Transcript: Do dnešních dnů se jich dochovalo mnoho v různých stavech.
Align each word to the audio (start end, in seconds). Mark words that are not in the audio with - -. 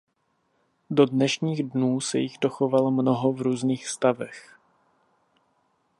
Do 0.89 1.05
dnešních 1.05 1.63
dnů 1.63 2.01
se 2.01 2.19
jich 2.19 2.37
dochovalo 2.41 2.91
mnoho 2.91 3.33
v 3.33 3.41
různých 3.41 3.87
stavech. 3.87 4.57